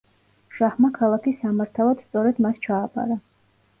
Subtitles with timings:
[0.59, 3.19] შაჰმა ქალაქი სამართავად სწორედ მას ჩააბარა.